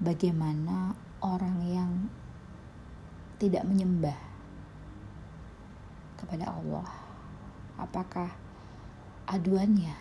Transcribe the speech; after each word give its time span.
bagaimana 0.00 0.96
orang 1.20 1.56
yang 1.68 1.92
tidak 3.36 3.68
menyembah 3.68 4.16
kepada 6.16 6.48
Allah, 6.48 6.88
apakah 7.76 8.28
aduannya, 9.28 9.92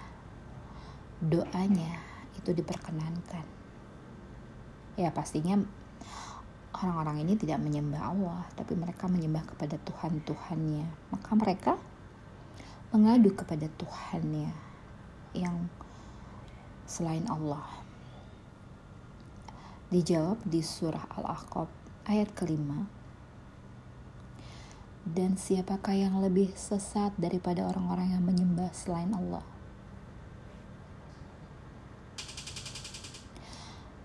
doanya 1.19 1.99
itu 2.39 2.55
diperkenankan? 2.55 3.43
Ya, 4.95 5.11
pastinya 5.11 5.59
orang-orang 6.75 7.23
ini 7.23 7.39
tidak 7.39 7.59
menyembah 7.59 8.11
Allah, 8.11 8.41
tapi 8.55 8.75
mereka 8.75 9.07
menyembah 9.07 9.43
kepada 9.47 9.79
Tuhan-Tuhannya. 9.83 11.11
Maka 11.11 11.31
mereka 11.35 11.73
mengadu 12.91 13.31
kepada 13.35 13.67
Tuhannya 13.79 14.51
yang 15.35 15.71
selain 16.89 17.23
Allah 17.29 17.88
dijawab 19.89 20.37
di 20.45 20.61
surah 20.61 21.09
Al-Ahqaf 21.17 21.69
ayat 22.05 22.29
kelima. 22.37 22.85
Dan 25.09 25.41
siapakah 25.41 25.97
yang 25.97 26.21
lebih 26.21 26.53
sesat 26.53 27.09
daripada 27.17 27.65
orang-orang 27.65 28.13
yang 28.13 28.21
menyembah 28.21 28.69
selain 28.77 29.09
Allah? 29.17 29.41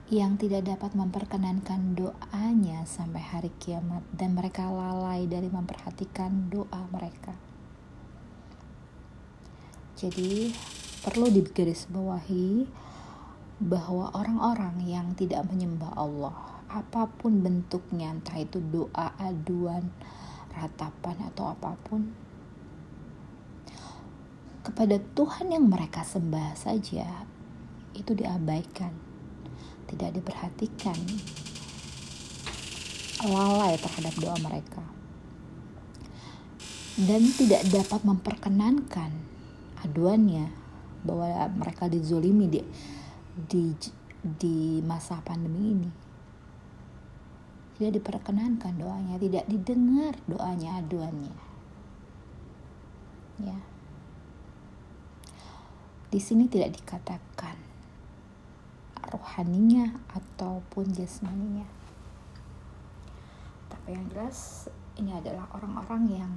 Yang 0.09 0.49
tidak 0.49 0.73
dapat 0.73 0.97
memperkenankan 0.97 1.93
doanya 1.93 2.89
sampai 2.89 3.21
hari 3.21 3.53
kiamat 3.61 4.01
dan 4.17 4.33
mereka 4.33 4.69
lalai 4.73 5.29
dari 5.29 5.53
memperhatikan 5.53 6.49
doa 6.49 6.89
mereka. 6.89 7.37
Jadi 10.01 10.53
perlu 11.05 11.29
digarisbawahi 11.29 12.65
bahwa 13.65 14.13
orang-orang 14.13 14.77
yang 14.85 15.17
tidak 15.17 15.49
menyembah 15.49 15.97
Allah, 15.97 16.37
apa 16.69 17.09
pun 17.09 17.41
bentuknya, 17.41 18.13
entah 18.13 18.37
itu 18.37 18.61
doa, 18.61 19.17
aduan, 19.17 19.89
ratapan, 20.53 21.17
atau 21.33 21.49
apa 21.57 21.73
pun, 21.89 22.13
kepada 24.61 25.01
Tuhan 25.17 25.49
yang 25.49 25.65
mereka 25.65 26.05
sembah 26.05 26.53
saja 26.53 27.25
itu 27.97 28.13
diabaikan, 28.13 28.93
tidak 29.89 30.13
diperhatikan, 30.13 30.99
lalai 33.25 33.81
terhadap 33.81 34.13
doa 34.21 34.37
mereka, 34.45 34.85
dan 37.01 37.25
tidak 37.33 37.65
dapat 37.73 38.01
memperkenankan 38.05 39.09
aduannya 39.81 40.53
bahwa 41.01 41.49
mereka 41.57 41.89
dizolimi 41.89 42.49
di 42.49 42.61
di 43.35 43.75
di 44.25 44.79
masa 44.81 45.19
pandemi 45.21 45.75
ini. 45.75 45.91
Tidak 47.75 47.91
diperkenankan 47.99 48.79
doanya 48.79 49.19
tidak 49.19 49.45
didengar 49.51 50.15
doanya 50.31 50.79
aduannya. 50.79 51.37
Ya. 53.43 53.59
Di 56.15 56.23
sini 56.23 56.47
tidak 56.47 56.79
dikatakan 56.79 57.59
rohaninya 59.11 59.99
ataupun 60.15 60.95
jasmaninya. 60.95 61.67
Tapi 63.67 63.99
yang 63.99 64.07
jelas 64.15 64.71
ini 64.95 65.11
adalah 65.11 65.51
orang-orang 65.51 66.05
yang 66.09 66.33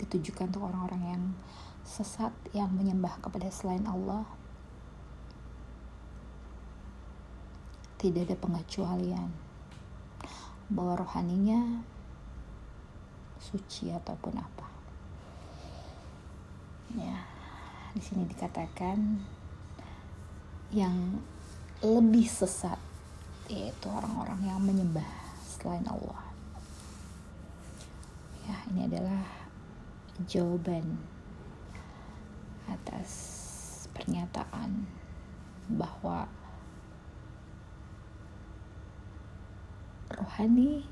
ditujukan 0.00 0.48
untuk 0.50 0.72
orang-orang 0.72 1.02
yang 1.04 1.22
sesat 1.84 2.32
yang 2.56 2.72
menyembah 2.72 3.20
kepada 3.20 3.52
selain 3.52 3.84
Allah 3.84 4.24
tidak 8.04 8.28
ada 8.28 8.36
pengecualian 8.36 9.32
bahwa 10.68 11.00
rohaninya 11.00 11.80
suci 13.40 13.88
ataupun 13.88 14.36
apa. 14.36 14.68
Ya, 17.00 17.24
di 17.96 18.04
sini 18.04 18.28
dikatakan 18.28 19.24
yang 20.68 21.16
lebih 21.80 22.28
sesat 22.28 22.76
yaitu 23.48 23.88
orang-orang 23.88 24.52
yang 24.52 24.60
menyembah 24.60 25.08
selain 25.48 25.88
Allah. 25.88 26.28
Ya, 28.44 28.56
ini 28.68 28.84
adalah 28.84 29.24
jawaban 30.28 31.00
atas 32.68 33.08
pernyataan 33.96 34.84
bahwa 35.72 36.28
rohani 40.34 40.82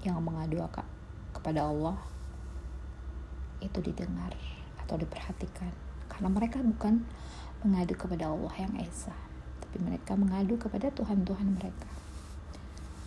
yang 0.00 0.24
mengadu 0.24 0.64
kepada 1.36 1.68
Allah 1.68 2.00
itu 3.60 3.84
didengar 3.84 4.32
atau 4.80 4.96
diperhatikan. 4.96 5.68
Karena 6.08 6.32
mereka 6.32 6.64
bukan 6.64 7.04
mengadu 7.60 7.92
kepada 7.92 8.32
Allah 8.32 8.48
yang 8.56 8.72
esa 8.80 9.12
tapi 9.60 9.76
mereka 9.76 10.16
mengadu 10.16 10.56
kepada 10.56 10.88
Tuhan-Tuhan 10.88 11.52
mereka. 11.52 11.92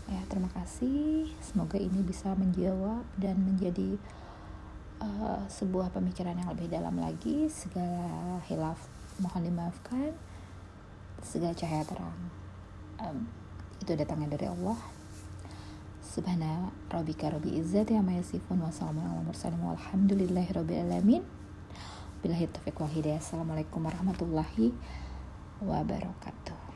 Ya 0.06 0.22
terima 0.30 0.54
kasih. 0.54 1.34
Semoga 1.42 1.82
ini 1.82 2.06
bisa 2.06 2.38
menjawab 2.38 3.02
dan 3.18 3.34
menjadi 3.42 3.98
uh, 5.02 5.50
sebuah 5.50 5.90
pemikiran 5.98 6.38
yang 6.38 6.54
lebih 6.54 6.70
dalam 6.70 6.94
lagi. 7.02 7.50
Segala 7.50 8.38
hilaf 8.46 8.86
mohon 9.18 9.50
dimaafkan. 9.50 10.14
Segala 11.26 11.58
cahaya 11.58 11.82
terang. 11.90 12.22
Um, 13.02 13.26
itu 13.82 13.98
datangnya 13.98 14.38
dari 14.38 14.46
Allah 14.46 15.05
Subhana 16.16 16.72
rabbika 16.88 17.28
rabbi 17.28 17.60
izzati 17.60 17.92
amma 18.00 18.16
yasifun 18.16 18.64
wa 18.64 18.72
salamun 18.72 19.04
ala 19.04 19.20
mursalin 19.20 19.60
walhamdulillahi 19.60 20.48
rabbil 20.56 20.80
alamin. 20.88 21.20
Billahi 22.24 22.48
taufiq 22.56 22.80
wal 22.80 22.88
hidayah. 22.88 23.20
Assalamualaikum 23.20 23.84
warahmatullahi 23.84 24.72
wabarakatuh. 25.60 26.75